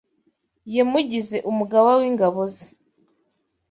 [0.75, 2.67] Yamugize umugaba w’ingabo ze